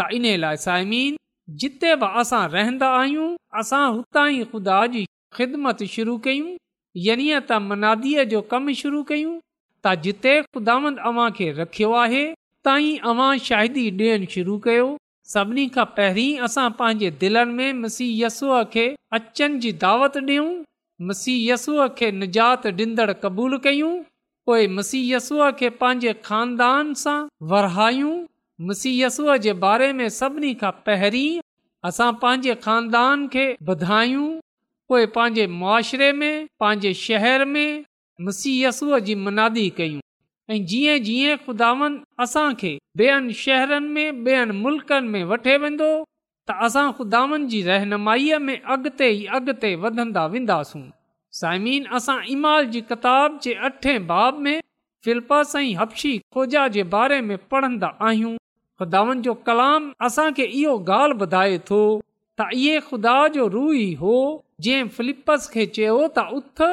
त 0.00 0.06
इन 0.16 0.24
लाइ 0.44 0.56
साइमीन 0.62 1.16
जिते 1.64 1.94
बि 2.00 2.06
असां 2.22 2.40
रहंदा 2.54 2.88
आहियूं 3.02 3.28
असां 3.62 3.82
हुतां 3.98 4.24
ई 4.32 4.42
ख़ुदा 4.52 4.78
जी 4.94 5.04
ख़िदमत 5.38 5.82
शुरू 5.92 6.16
कयूं 6.26 6.48
यानी 7.04 7.26
त 7.36 7.58
मनादीअ 7.68 8.24
जो 8.34 8.40
कमु 8.54 8.74
शुरू 8.82 9.02
कयूं 9.12 9.34
त 9.86 9.94
जिते 10.08 10.32
ख़ुदा 10.56 10.76
अव्हां 11.10 11.28
खे 11.38 11.48
रखियो 11.60 11.92
आहे 12.02 12.24
त 12.68 12.74
ई 12.86 13.38
शाहिदी 13.50 14.26
शुरू 14.34 14.58
कयो 14.66 14.88
सभिनी 15.36 15.68
खां 15.78 15.86
पहिरीं 16.00 16.28
असां 16.48 16.66
पंहिंजे 16.82 17.10
दिलनि 17.22 17.52
में 17.60 17.80
मसीयसूअ 17.86 18.60
खे 18.76 18.88
अचनि 19.20 19.58
जी 19.66 19.72
दावत 19.86 20.16
ॾियूं 20.26 20.48
मुसीयसूअ 21.08 21.84
खे 21.98 22.08
निजात 22.20 22.66
ॾींदड़ 22.80 23.12
क़बूल 23.22 23.56
कयूं 23.66 23.92
पोइ 24.46 24.66
मुसीयसूअ 24.76 25.46
खे 25.58 25.68
पंहिंजे 25.80 26.12
खानदान 26.26 26.92
सां 27.02 27.16
वरायूं 27.52 28.12
मुसीयसूअ 28.70 29.36
जे 29.46 29.52
बारे 29.62 29.88
में 30.00 30.08
सभिनी 30.18 30.52
खां 30.62 30.70
पहिरीं 30.88 31.40
असां 31.88 32.10
पंहिंजे 32.24 32.54
खानदान 32.66 33.26
खे 33.34 33.46
ॿधायूं 33.72 34.28
पोइ 34.88 35.06
पंहिंजे 35.16 35.46
मुआशिरे 35.60 36.10
में 36.20 36.34
पंहिंजे 36.60 36.92
शहर 37.06 37.44
में 37.54 37.70
मुसीहयसूअ 38.28 38.98
जी 39.08 39.14
मुनादी 39.24 39.68
कयूं 39.78 40.00
ऐं 40.54 40.60
जीअं 40.74 40.98
जीअं 41.08 41.36
ख़ुदावन 41.46 41.98
असांखे 42.26 42.74
ॿियनि 43.06 43.32
शहरनि 43.44 43.88
में 44.10 44.24
ॿियनि 44.34 44.58
मुल्क़नि 44.64 45.08
में 45.16 45.22
वठे 45.32 45.56
वेंदो 45.66 45.90
त 46.50 46.62
असां 46.66 46.84
खुदावनि 46.98 47.46
जी 47.50 47.58
रहनुमाईअ 47.66 48.38
में 48.46 48.62
अॻिते 48.74 49.08
ई 49.16 49.24
अॻिते 49.38 49.68
वधंदा 49.82 50.24
वेंदासूं 50.32 50.80
साइमिन 51.40 51.84
असां 51.98 52.16
इमाल 52.34 52.64
जी 52.72 52.80
किताब 52.88 53.36
जे 53.42 53.52
अठे 53.68 53.94
बाब 54.08 54.38
में 54.46 54.56
फिलिपस 55.04 55.52
ऐं 55.60 55.76
हपशी 55.80 56.10
खोजा 56.36 56.66
जे 56.76 56.82
बारे 56.94 57.20
में 57.28 57.36
पढ़ंदा 57.52 57.90
आहियूं 58.08 58.32
खुदावनि 58.82 59.20
जो 59.28 59.34
कलाम 59.50 59.82
असांखे 60.08 60.44
इहो 60.62 60.72
ॻाल्हि 60.88 61.18
ॿुधाए 61.28 61.58
थो 61.70 61.80
त 62.40 62.48
इहे 62.58 62.74
खुदा 62.88 63.14
जो 63.38 63.46
रू 63.54 63.64
ई 63.82 63.86
हो 64.02 64.14
जंहिं 64.66 64.88
फिलिपस 64.98 65.48
खे 65.54 65.66
चयो 65.78 66.00
त 66.18 66.26
उथ 66.38 66.66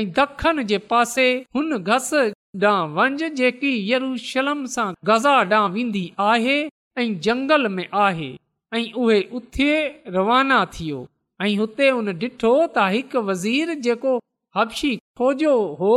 ऐं 0.00 0.06
दखनि 0.20 0.66
जे 0.74 0.82
पासे 0.92 1.28
हुन 1.56 1.82
गस 1.90 2.12
ॾांहुं 2.18 2.92
वंझ 3.00 3.32
जेकी 3.40 3.72
यरूशलम 3.94 4.64
सां 4.76 4.88
गज़ा 5.12 5.34
ॾांहुं 5.56 5.74
वेंदी 5.80 6.06
आहे 6.30 6.58
ऐं 7.02 7.10
जंगल 7.28 7.68
में 7.78 7.84
आहे 8.06 8.32
ऐं 8.74 8.92
उहेथे 9.04 9.70
रवाना 10.14 10.64
थियो 10.74 10.98
ऐं 11.42 11.56
हुते 11.56 11.88
हुन 11.94 12.08
ॾिठो 12.22 12.52
त 12.74 12.84
हिकु 12.92 13.20
वज़ीर 13.30 13.74
जेको 13.86 14.12
हपशी 14.58 14.92
खोजो 15.20 15.56
हो 15.80 15.90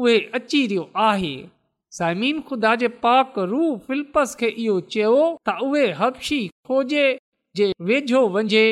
उहे 0.00 0.16
अची 0.38 0.60
रहियो 0.72 0.84
आहे 1.08 1.30
समीन 1.98 2.40
खुदा 2.50 2.74
जे 2.82 2.88
पाक 3.04 3.38
रू 3.52 3.62
फिल्पस 3.86 4.34
खे 4.42 4.48
इहो 4.64 4.74
चयो 4.96 5.14
त 5.48 5.56
उहे 5.68 5.86
हबशी 6.00 6.40
खोजे 6.70 7.06
जे 7.60 7.70
वेझो 7.92 8.22
वञे 8.36 8.66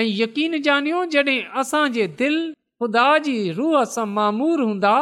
ऐं 0.00 0.06
यकीन 0.20 0.54
ॼाणियो 0.68 1.02
जॾहिं 1.16 1.40
असांजे 1.64 2.06
दिलि 2.22 2.42
ख़ुदा 2.82 3.08
जी 3.24 3.34
रूह 3.56 3.82
सां 3.94 4.06
मामूर 4.18 4.62
हूंदा 4.68 4.94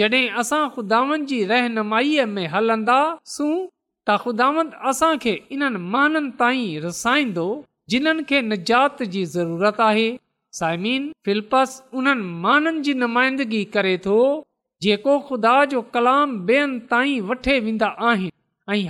जड॒हिं 0.00 0.28
असां 0.44 0.62
ख़ुदानि 0.74 1.24
जी 1.34 1.38
रहनुमाईअ 1.52 2.26
में 2.34 2.46
हलंदासूं 2.56 3.52
त 4.08 4.14
ख़ुदा 4.22 4.46
असांखे 4.90 5.32
इन्हनि 5.54 5.78
माननि 5.94 6.30
ताईं 6.40 6.80
रसाईंदो 6.84 7.46
जिन्हनि 7.90 8.22
खे 8.28 8.38
निजात 8.50 9.02
जी 9.12 9.22
ज़रूरत 9.34 9.78
आहे 9.90 10.10
नुमाइंदगी 13.02 13.62
करे 13.76 13.96
थो 14.06 14.16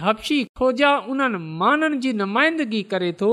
हपशी 0.04 0.38
खोजा 0.58 0.92
उन्हनि 1.12 1.38
माननि 1.60 1.96
जी 2.04 2.12
नुमाइंदगी 2.22 2.82
करे 2.94 3.12
थो 3.20 3.30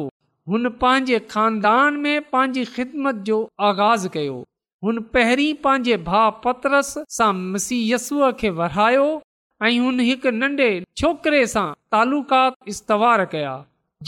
हुन 0.50 0.70
पंहिंजे 0.82 1.20
खानदान 1.34 2.00
में 2.06 2.22
पंहिंजी 2.32 2.64
ख़िदमत 2.78 3.22
जो 3.30 3.36
आगाज़ 3.68 4.08
कयो 4.16 4.34
हुन 4.86 5.00
पहिरीं 5.16 5.54
पंहिंजे 5.68 5.98
भाउ 6.10 6.32
पतरस 6.46 6.94
सां 7.20 7.32
मसीह 7.42 7.94
यस्सूअ 7.94 8.32
खे 8.44 8.50
वरायो 8.60 9.06
ऐं 9.68 9.78
हुन 9.86 10.00
हिकु 10.10 10.32
नंढे 10.42 10.70
छोकिरे 11.04 11.46
सां 11.54 11.66
तालुकात 11.98 12.72
इस्तवार 12.76 13.26
कया 13.38 13.54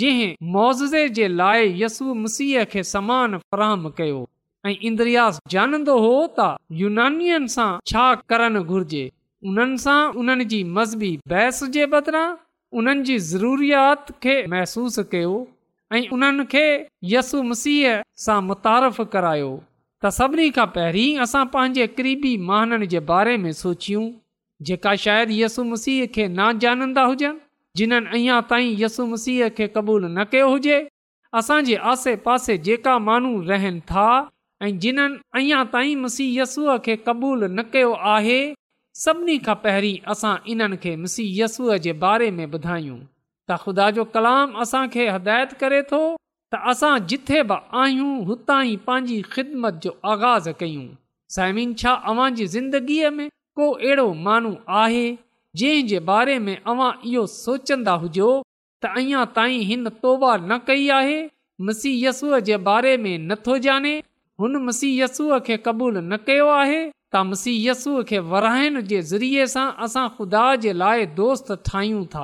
जंहिं 0.02 0.30
मुआज़े 0.54 1.08
जे 1.20 1.28
लाइ 1.40 1.74
यस्सू 1.84 2.14
मसीह 2.28 2.64
खे 2.76 2.84
समान 2.94 3.38
फ़राहम 3.48 3.90
कयो 4.04 4.22
ऐं 4.68 4.76
इंद्रियास 4.92 5.42
जानंदो 5.58 5.98
हो 6.08 6.14
त 6.40 6.52
यूनानियुनि 6.86 7.56
सां 7.60 7.72
छा 7.94 8.14
करणु 8.34 8.70
घुर्जे 8.76 9.06
उन्हनि 9.52 9.78
सां 9.84 10.02
उन्हनि 10.20 10.46
जी 10.52 10.64
मज़बी 10.76 11.08
बहस 11.32 11.60
जे 11.78 11.86
बदिरां 11.94 12.28
उन्हनि 12.82 13.04
जी 13.08 13.18
ज़रूरीयात 13.32 14.12
खे 14.26 14.36
महसूसु 14.54 15.04
कयो 15.14 15.32
ऐं 15.98 16.04
उन्हनि 16.18 16.46
खे 16.54 16.62
यसु 17.14 17.42
मसीह 17.52 17.98
सां 18.26 18.38
मुतारफ़ 18.52 19.02
करायो 19.16 19.50
त 20.04 20.10
सभिनी 20.20 20.50
खां 20.60 20.68
पहिरीं 20.78 21.20
असां 21.26 21.44
पंहिंजे 21.56 21.88
क़रीबी 21.98 22.32
महाननि 22.48 22.88
जे 22.94 23.02
बारे 23.12 23.36
में 23.44 23.52
सोचियूं 23.64 24.06
जेका 24.70 24.96
शायदि 25.08 25.42
यसु 25.42 25.64
मसीह 25.74 26.06
खे 26.18 26.28
ना 26.38 26.48
जानंदा 26.66 27.04
हुजनि 27.12 27.40
जिन्हनि 27.82 28.10
अञा 28.22 28.40
ताईं 28.54 28.72
यसु 28.86 29.06
मसीह 29.14 29.50
खे 29.60 29.68
क़बूलु 29.78 30.08
न 30.08 30.26
कयो 30.34 30.50
हुजे 30.56 30.80
असांजे 31.42 31.76
आसे 31.96 32.16
पासे 32.30 32.58
जेका 32.70 32.98
माण्हू 33.10 33.36
रहनि 33.52 33.84
था 33.92 34.10
ऐं 34.64 34.74
जिन्हनि 34.88 35.20
अञा 35.42 35.64
ताईं 35.78 35.96
मसीह 36.08 36.76
खे 36.88 36.96
क़बूलु 37.10 37.48
न 37.58 37.72
कयो 37.76 37.94
आहे 38.18 38.42
सभिनी 39.02 39.38
खां 39.46 39.54
पहिरीं 39.64 39.94
असां 40.14 40.32
इन्हनि 40.54 40.78
खे 40.82 40.96
मुसीहय 41.04 41.38
यस्सूअ 41.44 41.78
जे 41.86 41.94
बारे 42.04 42.26
में 42.38 42.44
ॿुधायूं 42.58 42.98
त 43.52 43.56
ख़ुदा 43.64 43.88
जो 43.96 44.04
कलाम 44.16 44.52
असांखे 44.64 45.08
हिदायत 45.16 45.56
करे 45.62 45.82
थो 45.92 46.02
त 46.56 46.60
असां 46.74 46.92
जिथे 47.14 47.42
बि 47.52 47.58
आहियूं 47.84 48.12
हुतां 48.28 48.60
ई 48.66 48.76
पंहिंजी 48.90 49.18
ख़िदमत 49.34 49.80
जो 49.86 49.94
आगाज़ 50.14 50.50
कयूं 50.62 50.84
साइमिन 51.38 51.74
छा 51.84 51.94
अव्हां 52.12 52.28
जी 52.42 52.48
ज़िंदगीअ 52.58 53.12
में 53.18 53.26
को 53.62 53.70
अहिड़ो 53.74 54.06
माण्हू 54.28 54.54
आहे 54.84 55.04
जंहिं 55.62 55.86
जे 55.94 56.00
बारे 56.12 56.38
में 56.46 56.56
अव्हां 56.56 56.92
इहो 57.14 57.26
सोचंदा 57.36 58.00
हुजो 58.06 58.30
त 58.84 58.98
अञा 59.04 59.26
ताईं 59.40 59.62
हिन 59.72 59.90
तौबा 60.06 60.32
न 60.44 60.62
कई 60.70 60.88
आहे 61.02 61.20
मसीह 61.72 62.00
यस्सूअ 62.08 62.40
जे 62.52 62.58
बारे 62.70 62.94
में 63.08 63.14
नथो 63.32 63.58
ॼाणे 63.70 63.98
हुन 64.44 64.64
मसीह 64.70 64.96
यस्सूअ 65.04 65.40
खे 65.50 65.64
क़बूलु 65.68 66.10
न 66.12 66.26
कयो 66.30 66.48
आहे 66.64 66.84
त 67.14 67.20
मुसीयस्सूअ 67.32 68.02
खे 68.10 68.20
वराइण 68.32 68.76
जे 68.92 69.00
ज़रिए 69.10 69.46
सां 69.54 69.66
असां 69.88 70.06
ख़ुदा 70.16 70.44
जे 70.62 70.72
लाइ 70.84 71.02
दोस्त 71.20 71.48
ठाहियूं 71.68 72.04
था 72.14 72.24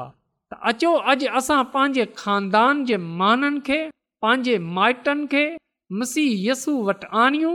त 0.49 0.56
अचो 0.71 0.91
अॼु 1.12 1.28
असां 1.39 1.58
पंहिंजे 1.73 2.06
खानदान 2.21 2.75
जे 2.88 2.97
माननि 3.21 3.60
खे 3.67 3.78
पंहिंजे 4.25 4.56
माइटनि 4.78 5.28
खे 5.34 5.43
मसीहयसू 5.99 6.73
वटि 6.88 7.08
आणियूं 7.25 7.54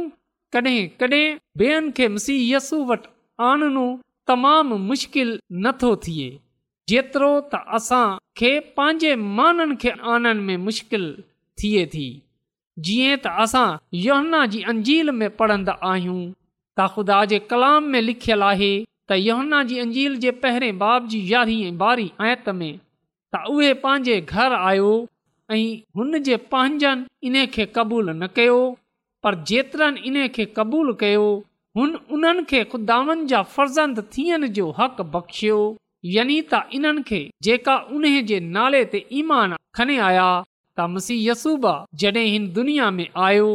कॾहिं 0.57 0.79
कॾहिं 1.01 1.25
ॿियनि 1.65 1.91
खे 1.97 2.07
मुसीहसू 2.19 2.79
वटि 2.93 3.11
आणणो 3.49 3.87
तमामु 4.31 4.77
मुश्किलु 4.91 5.35
नथो 5.67 5.91
थिए 6.05 6.31
जेतिरो 6.93 7.33
त 7.55 7.63
असांखे 7.81 8.53
पंहिंजे 8.79 9.13
माननि 9.41 9.79
खे 9.83 9.91
आणण 10.15 10.39
में 10.51 10.57
मुश्किल 10.69 11.05
थिए 11.63 11.85
थी 11.97 12.07
जीअं 12.87 13.21
त 13.27 13.37
असां 13.47 13.69
योहना 14.07 14.47
जी 14.55 14.63
अंजील 14.75 15.09
में 15.21 15.29
पढ़ंदा 15.43 15.75
आहियूं 15.93 16.23
त 16.79 16.87
ख़ुदा 16.95 17.19
जे 17.31 17.39
कलाम 17.51 17.85
में 17.93 18.01
लिखियलु 18.09 18.45
आहे 18.53 18.73
त 19.09 19.13
यहुना 19.25 19.63
जी 19.71 19.79
अंजील 19.85 20.15
जे 20.25 20.31
पहिरें 20.45 20.79
बाब 20.79 21.07
जी 21.11 21.21
यारहीं 21.33 22.09
आयत 22.27 22.49
में 22.61 22.73
त 23.35 23.43
उहे 23.55 23.73
पंहिंजे 23.83 24.21
घर 24.35 24.53
आयो 24.71 24.91
ऐं 25.53 25.63
हुन 25.97 26.19
जे 26.29 26.37
पंहिंजनि 26.55 27.05
इन्हे 27.29 27.47
खे 27.57 27.67
क़बूलु 27.77 28.13
न 28.23 28.27
कयो 28.39 28.59
पर 29.27 29.35
इन 29.59 30.03
इन्हे 30.09 30.45
क़बूलु 30.57 30.95
कयो 31.03 31.27
हुन 31.77 31.95
उन्हनि 32.15 32.45
खे 32.51 32.63
खुदावनि 32.73 33.25
जा 33.35 33.43
फर्ज़ंद 33.55 33.99
थियण 34.17 34.47
जो 34.59 34.71
हक़ 34.81 35.01
बख़्शियो 35.15 35.61
यानी 36.17 36.41
त 36.53 36.63
इन्हनि 36.79 37.03
खे 37.11 37.23
जेका 37.45 37.77
उन 37.97 38.03
जे 38.33 38.41
नाले 38.57 38.83
ते 38.93 39.05
ईमान 39.21 39.57
खणे 39.77 39.97
आया 40.09 40.27
त 40.77 40.89
मसीह 40.95 41.25
यसूबा 41.31 41.75
जॾहिं 42.03 42.27
हिन 42.33 42.53
दुनिया 42.59 42.91
में 42.99 43.07
आयो 43.29 43.49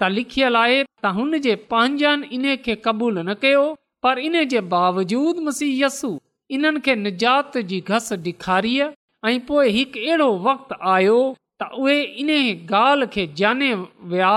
त 0.00 0.10
लिखियल 0.16 0.56
आहे 0.64 0.78
त 1.04 1.10
हुन 1.16 1.38
जे 1.46 1.54
पंहिंजानि 1.72 2.28
इन 2.36 2.44
खे 2.64 2.74
क़बूलु 2.84 3.22
न 3.22 3.34
कयो 3.42 3.64
पर 4.02 4.18
इन 4.28 4.36
जे 4.52 4.60
बावजूद 4.72 5.36
मुसी 5.48 5.68
यसु 5.82 6.10
इन्हनि 6.58 6.80
खे 6.86 6.94
निजात 7.06 7.58
जी 7.72 7.80
घस 7.90 8.12
ॾेखारीअ 8.24 8.86
ऐं 9.28 9.38
पोइ 9.48 9.68
हिकु 9.76 9.98
अहिड़ो 10.06 10.28
वक़्तु 10.46 10.74
आयो 10.94 11.18
त 11.62 11.68
उहे 11.82 11.96
इन 12.22 12.30
ॻाल्हि 12.38 13.08
खे 13.14 13.26
जाने 13.42 13.70
विया 14.14 14.32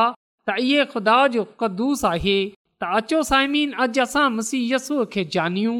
त 0.48 0.56
इहे 0.66 0.86
ख़ुदा 0.94 1.18
जो 1.36 1.44
कदुूस 1.64 2.04
आहे 2.12 2.38
त 2.82 2.92
अचो 3.00 3.22
साइमीन 3.32 3.74
अॼु 3.86 4.04
असां 4.06 4.26
मुसीयसूअ 4.38 5.06
खे 5.16 5.24
जानियूं 5.38 5.76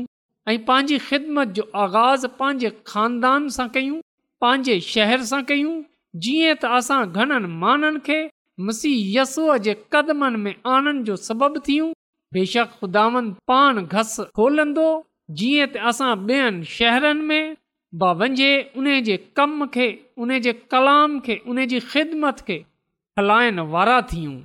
ऐं 0.54 0.58
पंहिंजी 0.70 0.98
ख़िदमत 1.10 1.56
जो 1.60 1.66
आगाज़ 1.86 2.28
पंहिंजे 2.42 2.74
खानदान 2.94 3.50
सां 3.58 3.68
कयूं 3.78 4.00
पंहिंजे 4.46 4.80
शहर 4.92 5.26
सां 5.34 5.44
कयूं 5.54 5.76
जीअं 6.28 6.56
त 6.62 6.78
असां 6.82 7.02
घणनि 7.20 7.56
माण्हुनि 7.66 8.04
खे 8.10 8.20
मसीह 8.68 8.98
यसूअ 9.22 9.56
जे 9.66 9.74
क़दमनि 9.96 10.38
में 10.46 10.56
आनंद 10.76 11.06
जो 11.10 11.16
सबबु 11.28 11.60
थियूं 11.68 11.90
बेशक 12.38 12.74
ख़ुदावन 12.82 13.30
पाण 13.52 13.82
घस 14.00 14.16
खोलंदो 14.40 14.86
जीअं 15.40 15.68
त 15.74 15.86
असां 15.92 16.10
ॿियनि 16.32 16.68
शहरनि 16.76 17.26
में 17.32 17.50
बि 18.04 18.10
वञे 18.22 18.50
उन 18.82 18.90
जे 19.10 19.16
कम 19.40 19.66
खे 19.76 19.88
उन 20.26 20.36
जे 20.48 20.54
कलाम 20.76 21.20
खे 21.28 21.38
उन 21.54 21.64
जी 21.74 21.80
ख़िदमत 21.92 22.42
खे 22.50 22.58
हलाइण 23.20 23.60
वारा 23.76 23.98
थियूं 24.14 24.36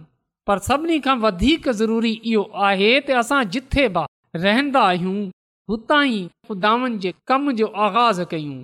पर 0.50 0.64
सभिनी 0.68 0.98
खां 1.08 1.16
वधीक 1.26 1.68
ज़रूरी 1.82 2.12
इहो 2.32 2.44
आहे 2.70 2.90
त 3.08 3.20
असां 3.24 3.42
जिथे 3.56 3.88
बि 3.98 4.06
रहंदा 4.46 4.84
आहियूं 4.92 5.16
हुतां 5.74 6.02
ई 6.12 6.22
ख़ुदावनि 6.48 7.00
जे 7.06 7.12
कम 7.32 7.50
जो 7.62 7.70
आगाज़ 7.88 8.22
कयूं 8.34 8.58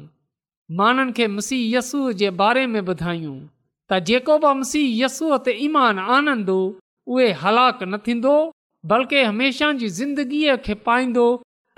माण्हुनि 0.81 1.13
खे 1.21 1.27
मसीह 1.39 1.65
यसूअ 1.79 2.13
जे 2.25 2.29
बारे 2.45 2.67
में 2.75 2.81
ॿुधाइयूं 2.85 3.39
त 3.91 3.99
जेको 4.09 4.37
बि 4.45 4.51
मसीह 4.61 4.87
यसूअ 5.05 5.39
ते 5.47 5.53
ईमान 5.69 5.99
आनंदो 6.17 6.59
उहे 7.15 7.27
हलाक 7.43 7.79
न 7.83 7.99
थींदो 8.07 8.35
बल्कि 8.93 9.23
हमेशह 9.29 9.73
जी 9.81 9.89
ज़िंदगीअ 9.99 10.57
खे 10.67 10.75
पाईंदो 10.89 11.27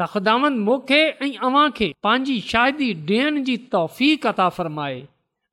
त 0.01 0.07
ख़ुदांदोखे 0.12 1.01
ऐं 1.27 1.33
अव्हां 1.49 1.69
खे 1.79 1.88
पंहिंजी 2.05 2.37
शादी 2.53 2.88
ॾियण 3.11 3.43
जी 3.49 3.57
तौफ़ी 3.75 4.11
क़ता 4.25 4.49
फ़र्माए 4.57 5.01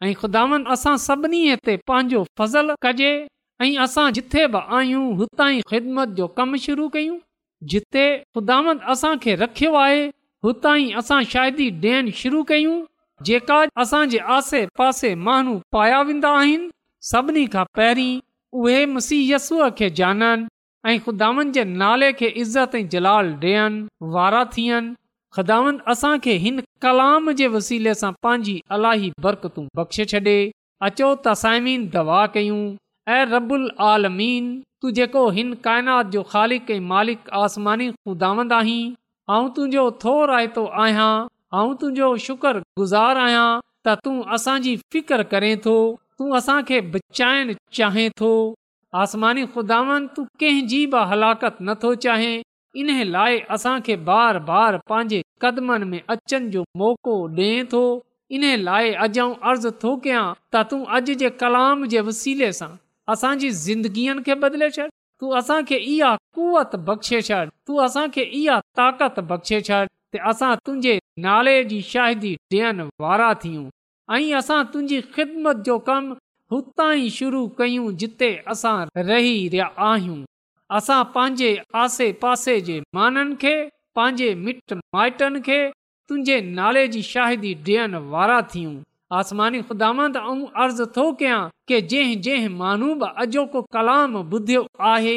ऐं 0.04 0.14
ख़ुदा 0.22 0.44
असां 0.76 0.96
सभिनी 1.08 1.42
ते 1.68 1.76
पंहिंजो 1.92 2.24
फज़लु 2.40 2.76
कजे 2.86 3.12
ऐं 3.66 3.72
असां 3.86 4.08
जिथे 4.20 4.48
बि 4.56 4.64
आहियूं 4.80 5.06
हुतां 5.20 5.50
ई 5.58 5.62
ख़िदमत 5.72 6.16
जो 6.22 6.28
कमु 6.40 6.58
शुरू 6.68 6.88
कयूं 6.98 7.18
जिते 7.74 8.06
ख़ुदा 8.36 8.58
असां 8.96 9.16
रखियो 9.46 9.74
आहे 9.86 10.02
हुतां 10.48 10.76
ई 10.86 10.92
असां 11.04 11.24
शुरू 12.24 12.44
कयूं 12.54 12.78
जेका 13.30 13.58
असां 13.84 14.04
जे 14.12 14.18
आसे 14.38 14.60
पासे 14.80 15.14
माण्हू 15.28 15.56
पाया 15.76 16.02
वेंदा 16.10 16.30
आहिनि 16.42 16.70
सभिनी 17.10 17.46
खां 17.56 17.64
पहिरीं 17.78 18.20
उहे 18.62 18.80
मुसीयस 18.94 19.50
खे 19.82 19.90
जाननि 20.00 20.48
ऐं 20.92 21.66
नाले 21.82 22.12
खे 22.22 22.28
इज़त 22.44 22.76
ऐं 22.80 22.88
जलाल 22.96 23.28
ॾियनि 23.48 23.86
वारा 24.16 24.44
थियनि 24.56 24.94
ख़ुदा 25.36 25.58
असांखे 25.92 26.34
हिन 26.46 26.60
कलाम 26.86 27.32
जे 27.42 27.48
वसीले 27.58 27.94
सां 28.02 28.12
पंहिंजी 28.28 28.56
अलाई 28.78 29.12
बरकतूं 29.26 29.66
बख़्शे 29.80 30.06
छॾे 30.14 30.36
अचो 30.88 31.10
त 31.26 31.36
साइमीन 31.42 31.82
दवा 31.96 32.22
कयूं 32.38 32.62
ऐं 33.18 33.22
रबुल 33.34 33.68
आलमीन 33.92 34.48
तूं 34.84 34.92
जेको 35.02 35.24
हिन 35.38 35.54
काइनात 35.68 36.12
जो 36.16 36.24
ख़ालिक 36.34 36.72
ऐं 36.78 36.80
मालिक 36.94 37.30
आसमानी 37.44 37.90
ख़ुदावंद 37.94 38.58
आहीं 38.60 38.82
ऐं 39.38 39.44
तुंहिंजो 39.60 39.86
थो 40.04 40.16
रायतो 40.34 40.66
आहियां 40.86 41.14
आऊं 41.60 41.74
तुंहिंजो 41.80 42.08
शुक्र 42.28 42.60
गुज़ार 42.80 43.18
आहियां 43.24 43.48
त 43.86 43.94
तूं 44.04 44.14
असांजी 44.36 44.76
फिकर 44.94 45.22
करे 45.32 45.50
थो 45.66 45.74
तूं 46.20 46.28
असांखे 46.38 46.80
बचाइण 46.94 47.52
चाहें 47.80 48.06
थो 48.22 48.30
आसमानी 49.02 49.44
ख़ुदा 49.56 49.80
कंहिंजी 50.20 50.80
बि 50.94 51.02
हलाकत 51.12 51.58
नथो 51.70 51.94
चाहे 52.06 52.32
इन 52.84 52.90
लाइ 53.16 53.40
असांखे 53.58 53.96
बार 54.12 54.40
बार 54.52 54.78
पंहिंजे 54.92 55.22
कदमनि 55.46 55.86
में 55.94 56.00
अचनि 56.16 56.50
जो 56.56 56.64
मौको 56.84 57.16
ॾे 57.42 57.50
थो 57.74 57.84
इन 58.38 58.44
लाइ 58.70 58.94
अॼु 59.04 59.10
आउं 59.24 59.36
अर्ज़ु 59.52 59.72
थो 59.84 59.96
कयां 60.08 60.24
त 60.56 60.64
तूं 60.72 60.82
अॼु 61.00 61.16
जे 61.24 61.30
कलाम 61.44 61.86
जे 61.96 62.06
वसीले 62.12 62.52
सां 62.62 62.72
असांजी 63.16 63.50
ज़िंदगीअ 63.68 64.16
खे 64.30 64.40
बदिले 64.46 64.70
छॾ 64.80 64.88
तूं 64.88 65.36
असांखे 65.42 65.78
इहा 65.96 66.16
कुवत 66.40 66.80
बख़्शे 66.92 67.22
छॾ 67.32 67.46
तूं 67.68 67.84
असांखे 67.90 68.24
इहा 68.42 68.60
ताक़त 68.82 69.20
बख़्शे 69.34 69.62
छॾ 69.68 69.86
त 70.14 70.28
असां 70.34 70.54
तुंहिंजे 70.66 70.96
नाले 71.24 71.56
जी 71.72 71.80
शाहिदी 71.94 72.32
ॾियण 72.58 72.78
वारा 73.06 73.32
थियूं 73.42 73.66
ऐं 74.18 74.34
असां 74.38 74.60
तुंहिंजी 74.74 75.00
ख़िदमत 75.16 75.58
जो 75.68 75.78
कमु 75.90 76.16
हुतां 76.54 76.90
ई 77.02 77.10
शुरू 77.18 77.42
कयूं 77.60 77.90
जिते 78.04 78.30
असां 78.54 78.76
रही 79.10 79.36
रहिया 79.50 79.68
आहियूं 79.90 80.16
असां 80.80 81.00
पंहिंजे 81.18 81.50
आसे 81.84 82.08
पासे 82.24 82.56
जे 82.70 82.78
माननि 83.00 83.36
खे 83.44 83.54
पंहिंजे 84.00 84.30
मिट 84.48 84.74
माइटनि 84.98 85.42
खे 85.50 85.60
तुंहिंजे 86.10 86.38
नाले 86.60 86.86
जी 86.96 87.02
शाहिदी 87.12 87.54
ॾियण 87.70 87.94
वारा 88.16 88.40
थियूं 88.56 88.74
आसमानी 89.20 89.62
ख़ुदा 89.70 89.92
ऐं 90.08 90.40
अर्ज़ु 90.64 90.86
थो 90.98 91.06
कयां 91.22 91.40
की 91.70 91.82
जंहिं 91.94 92.18
जंहिं 92.30 92.52
माण्हू 92.64 92.90
बि 93.04 93.12
अॼोको 93.26 93.62
कलाम 93.78 94.18
ॿुधियो 94.24 94.64
आहे 94.96 95.16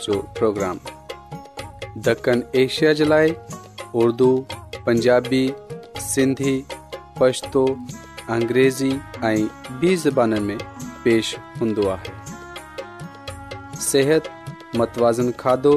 जो 0.00 0.20
प्रोग्राम 0.38 0.78
ॾखण 2.08 2.42
एशिया 2.58 2.92
जे 2.98 3.04
लाइ 3.04 3.34
उर्दू 4.02 4.28
पंजाबी 4.86 5.42
सिंधी 6.08 6.54
पछतो 7.20 7.64
अंग्रेज़ी 8.38 8.90
ऐं 9.32 9.46
बि 9.80 9.94
ज़बान 10.06 10.42
में 10.48 10.58
पेश 11.04 11.36
हूंदो 11.60 11.88
आहे 11.94 12.20
صحت 13.92 14.28
मतवाज़न 14.80 15.30
खाधो 15.40 15.70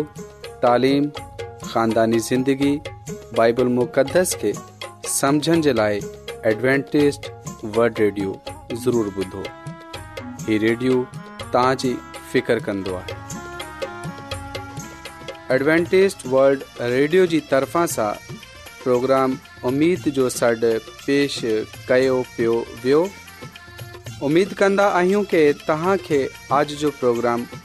तालिम 0.64 1.06
ख़ानदानी 1.12 2.20
ज़िंदगी 2.28 2.72
बाइबल 3.38 3.68
मुक़दस 3.80 4.30
खे 4.44 4.52
समुझण 5.16 5.62
जे 5.66 5.74
लाइ 5.80 5.96
एडवेंटेज 6.52 7.14
वल्ड 7.78 7.96
रेडियो 8.00 8.30
ज़रूरु 8.84 9.12
ॿुधो 9.24 9.42
हीउ 10.46 10.60
रेडियो 10.66 10.96
तव्हां 11.56 11.74
जी 11.84 11.94
फ़िकर 12.22 12.58
कंदो 12.70 12.94
आहे 13.02 13.18
एडवेंटेज़ 15.56 16.16
वल्ड 16.36 16.60
रेडियो 16.96 17.24
जी 17.36 17.40
तरफ़ा 17.52 17.84
सां 17.96 18.12
प्रोग्राम 18.86 19.30
उमेद 19.72 20.10
जो 20.22 20.30
सॾु 20.40 20.74
पेश 20.94 21.38
कयो 21.92 22.16
पियो 22.40 22.56
वियो 22.88 23.04
उमेद 24.32 24.58
कंदा 24.64 24.88
आहियूं 25.04 25.24
की 25.36 25.46
तव्हां 25.68 27.65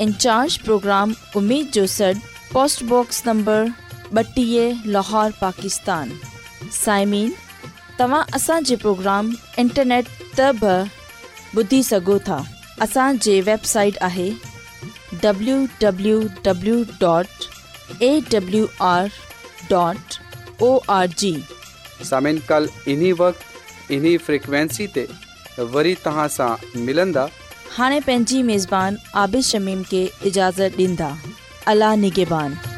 इंचार्ज 0.00 0.56
प्रोग्राम 0.64 1.12
उमेद 1.36 1.66
जो 1.74 1.86
सॾु 1.94 2.12
पोस्टबॉक्स 2.52 3.22
नंबर 3.26 3.66
ॿटीह 4.18 4.82
लाहौर 4.94 5.32
पाकिस्तान 5.40 6.10
साइमिन 6.72 7.32
तव्हां 7.98 8.22
असांजे 8.34 8.76
प्रोग्राम 8.84 9.30
इंटरनेट 9.62 10.06
त 10.38 10.48
बि 10.62 10.72
ॿुधी 11.60 11.82
सघो 11.88 12.18
था 12.28 12.40
असांजे 12.86 13.40
वेबसाइट 13.50 13.98
आहे 14.08 14.30
डब्लू 15.24 16.74
ए 18.08 18.12
डू 18.32 18.64
आर 18.88 19.08
ओ 20.62 20.78
आर 20.98 21.06
जी 21.18 21.34
वक़्तु 23.18 24.86
ते 24.94 25.06
वरी 25.76 25.94
हाँ 27.76 27.90
पंहिंजी 28.06 28.42
मेज़बान 28.42 28.96
आबिश 29.24 29.50
शमीम 29.50 29.82
के 29.92 30.02
इजाज़त 30.28 30.76
ॾींदा 30.80 31.12
अला 31.70 31.94
निगेबान 32.04 32.69